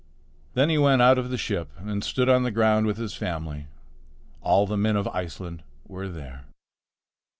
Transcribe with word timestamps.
Then 0.55 0.71
he 0.71 0.79
went 0.79 1.03
out 1.03 1.19
of 1.19 1.29
the 1.29 1.37
ship 1.37 1.69
and 1.77 2.03
stood 2.03 2.27
on 2.27 2.41
the 2.41 2.49
ground 2.49 2.87
with 2.87 2.97
his 2.97 3.13
family. 3.13 3.67
All 4.41 4.65
the 4.65 4.75
men 4.75 4.95
of 4.95 5.07
Iceland 5.09 5.61
were 5.87 6.07
there. 6.09 6.45